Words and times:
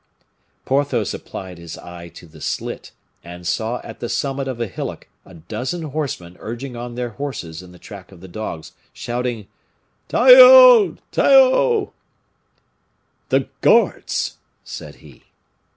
Porthos 0.65 1.13
applied 1.13 1.59
his 1.59 1.77
eye 1.77 2.07
to 2.07 2.25
the 2.25 2.41
slit, 2.41 2.91
and 3.23 3.45
saw 3.45 3.79
at 3.83 3.99
the 3.99 4.09
summit 4.09 4.47
of 4.47 4.59
a 4.59 4.65
hillock 4.65 5.07
a 5.27 5.35
dozen 5.35 5.83
horsemen 5.83 6.37
urging 6.39 6.75
on 6.75 6.95
their 6.95 7.09
horses 7.11 7.61
in 7.61 7.71
the 7.71 7.77
track 7.77 8.11
of 8.11 8.19
the 8.19 8.27
dogs, 8.27 8.71
shouting, 8.93 9.47
"Taiaut! 10.07 10.97
taiaut!" 11.11 11.93
"The 13.29 13.47
guards!" 13.61 14.37
said 14.63 14.95
he. 15.05 15.25